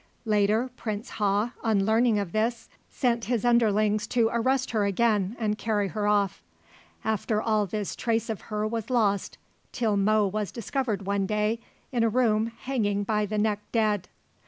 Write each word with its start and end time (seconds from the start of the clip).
Later 0.25 0.71
Prince 0.75 1.11
Ha, 1.21 1.53
on 1.61 1.85
learning 1.85 2.17
of 2.17 2.31
this, 2.31 2.69
sent 2.89 3.25
his 3.25 3.45
underlings 3.45 4.07
to 4.07 4.31
arrest 4.33 4.71
her 4.71 4.83
again 4.83 5.35
and 5.37 5.59
carry 5.59 5.89
her 5.89 6.07
off. 6.07 6.41
After 7.03 7.35
this 7.69 7.91
all 7.91 7.97
trace 7.97 8.27
of 8.27 8.41
her 8.49 8.65
was 8.65 8.89
lost 8.89 9.37
till 9.71 9.97
Mo 9.97 10.25
was 10.25 10.51
discovered 10.51 11.05
one 11.05 11.27
day 11.27 11.59
in 11.91 12.03
a 12.03 12.09
room 12.09 12.47
hanging 12.61 13.03
by 13.03 13.27
the 13.27 13.37
neck 13.37 13.59
dead. 13.71 14.07